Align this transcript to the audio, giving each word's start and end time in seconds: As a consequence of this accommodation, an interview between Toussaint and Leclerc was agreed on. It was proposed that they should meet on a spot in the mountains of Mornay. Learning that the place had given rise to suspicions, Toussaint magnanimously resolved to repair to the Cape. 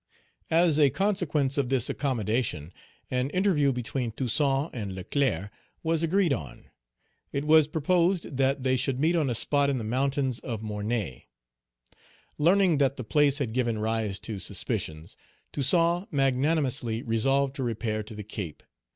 As 0.49 0.79
a 0.79 0.89
consequence 0.89 1.59
of 1.59 1.69
this 1.69 1.87
accommodation, 1.87 2.73
an 3.11 3.29
interview 3.29 3.71
between 3.71 4.11
Toussaint 4.11 4.71
and 4.73 4.95
Leclerc 4.95 5.51
was 5.83 6.01
agreed 6.01 6.33
on. 6.33 6.71
It 7.31 7.45
was 7.45 7.67
proposed 7.67 8.37
that 8.37 8.63
they 8.63 8.77
should 8.77 8.99
meet 8.99 9.15
on 9.15 9.29
a 9.29 9.35
spot 9.35 9.69
in 9.69 9.77
the 9.77 9.83
mountains 9.83 10.39
of 10.39 10.63
Mornay. 10.63 11.27
Learning 12.39 12.79
that 12.79 12.97
the 12.97 13.03
place 13.03 13.37
had 13.37 13.53
given 13.53 13.77
rise 13.77 14.19
to 14.21 14.39
suspicions, 14.39 15.15
Toussaint 15.51 16.07
magnanimously 16.11 17.03
resolved 17.03 17.53
to 17.57 17.63
repair 17.63 18.01
to 18.01 18.15
the 18.15 18.23
Cape. 18.23 18.63